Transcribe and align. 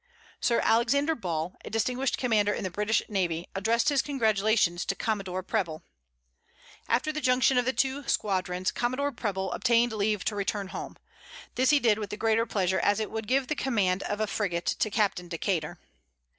Sir 0.39 0.61
Alexander 0.63 1.13
Ball, 1.13 1.55
a 1.63 1.69
distinguished 1.69 2.17
commander 2.17 2.51
in 2.51 2.63
the 2.63 2.71
British 2.71 3.03
navy, 3.07 3.45
addressed 3.53 3.89
his 3.89 4.01
congratulations 4.01 4.83
to 4.85 4.95
Commodore 4.95 5.43
Preble. 5.43 5.83
After 6.87 7.11
the 7.11 7.21
junction 7.21 7.55
of 7.59 7.65
the 7.65 7.71
two 7.73 8.07
squadrons, 8.07 8.71
Commodore 8.71 9.11
Preble 9.11 9.51
obtained 9.51 9.93
leave 9.93 10.25
to 10.25 10.35
return 10.35 10.69
home. 10.69 10.97
This 11.53 11.69
he 11.69 11.79
did 11.79 11.99
with 11.99 12.09
the 12.09 12.17
greater 12.17 12.47
pleasure, 12.47 12.79
as 12.79 12.99
it 12.99 13.11
would 13.11 13.27
give 13.27 13.45
the 13.47 13.53
command 13.53 14.01
of 14.01 14.19
a 14.19 14.25
frigate 14.25 14.65
to 14.65 14.89
Captain 14.89 15.27
Decater. 15.29 15.77